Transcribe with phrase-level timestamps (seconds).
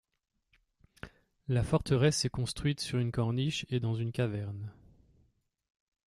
[1.47, 4.73] La forteresse est construite sur une corniche et dans une caverne.